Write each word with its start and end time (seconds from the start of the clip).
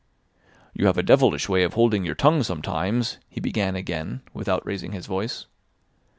"You 0.73 0.87
have 0.87 0.97
a 0.97 1.03
devilish 1.03 1.47
way 1.47 1.61
of 1.61 1.75
holding 1.75 2.03
your 2.03 2.15
tongue 2.15 2.41
sometimes," 2.41 3.19
he 3.29 3.39
began 3.39 3.75
again, 3.75 4.21
without 4.33 4.65
raising 4.65 4.93
his 4.93 5.05
voice. 5.05 5.45